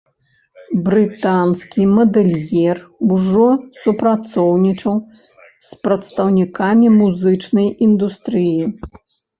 [0.85, 2.77] Брытанскі мадэльер
[3.13, 3.45] ўжо
[3.83, 4.95] супрацоўнічаў
[5.69, 8.61] з прадстаўнікамі музычнай індустрыі.